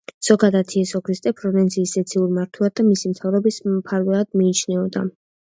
[0.27, 5.07] ზოგადად, იესო ქრისტე ფლორენციის ზეციურ მმართველად და მისი მთავრობის მფარველად მიიჩნეოდა.